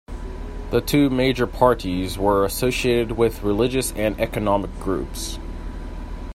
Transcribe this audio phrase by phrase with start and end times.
[0.71, 5.37] The two major parties were associated with religious and economic groups.